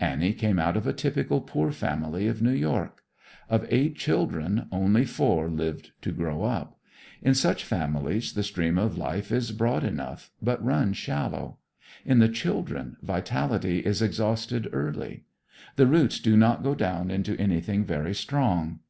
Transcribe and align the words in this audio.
Annie 0.00 0.32
came 0.32 0.58
out 0.58 0.76
of 0.76 0.88
a 0.88 0.92
typical 0.92 1.40
poor 1.40 1.70
family 1.70 2.26
of 2.26 2.42
New 2.42 2.50
York. 2.50 3.04
Of 3.48 3.64
eight 3.70 3.94
children, 3.94 4.66
only 4.72 5.04
four 5.04 5.48
lived 5.48 5.92
to 6.02 6.10
grow 6.10 6.42
up. 6.42 6.80
In 7.22 7.32
such 7.32 7.62
families 7.62 8.32
the 8.32 8.42
stream 8.42 8.76
of 8.76 8.98
life 8.98 9.30
is 9.30 9.52
broad 9.52 9.84
enough, 9.84 10.32
but 10.42 10.60
runs 10.64 10.96
shallow. 10.96 11.58
In 12.04 12.18
the 12.18 12.28
children, 12.28 12.96
vitality 13.02 13.78
is 13.78 14.02
exhausted 14.02 14.68
early. 14.72 15.26
The 15.76 15.86
roots 15.86 16.18
do 16.18 16.36
not 16.36 16.64
go 16.64 16.74
down 16.74 17.08
into 17.12 17.38
anything 17.38 17.84
very 17.84 18.14
strong. 18.16 18.80